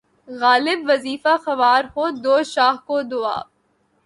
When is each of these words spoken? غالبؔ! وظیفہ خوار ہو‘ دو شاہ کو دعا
غالبؔ! 0.27 0.79
وظیفہ 0.89 1.33
خوار 1.43 1.83
ہو‘ 1.93 2.03
دو 2.23 2.35
شاہ 2.53 2.75
کو 2.87 2.95
دعا 3.11 3.37